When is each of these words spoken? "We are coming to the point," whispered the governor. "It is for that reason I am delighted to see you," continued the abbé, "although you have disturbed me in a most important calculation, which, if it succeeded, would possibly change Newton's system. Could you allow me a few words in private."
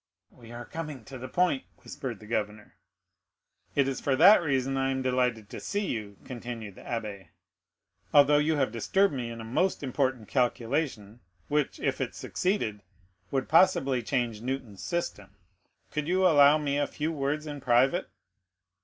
"We 0.31 0.51
are 0.51 0.65
coming 0.65 1.05
to 1.05 1.19
the 1.19 1.27
point," 1.27 1.65
whispered 1.83 2.19
the 2.19 2.25
governor. 2.25 2.75
"It 3.75 3.87
is 3.87 4.01
for 4.01 4.15
that 4.15 4.41
reason 4.41 4.75
I 4.75 4.89
am 4.89 5.03
delighted 5.03 5.47
to 5.51 5.59
see 5.59 5.85
you," 5.85 6.17
continued 6.25 6.73
the 6.73 6.81
abbé, 6.81 7.27
"although 8.11 8.39
you 8.39 8.55
have 8.55 8.71
disturbed 8.71 9.13
me 9.13 9.29
in 9.29 9.39
a 9.39 9.43
most 9.45 9.83
important 9.83 10.27
calculation, 10.27 11.19
which, 11.49 11.79
if 11.79 12.01
it 12.01 12.15
succeeded, 12.15 12.81
would 13.29 13.47
possibly 13.47 14.01
change 14.01 14.41
Newton's 14.41 14.83
system. 14.83 15.35
Could 15.91 16.07
you 16.07 16.25
allow 16.25 16.57
me 16.57 16.79
a 16.79 16.87
few 16.87 17.11
words 17.11 17.45
in 17.45 17.61
private." 17.61 18.09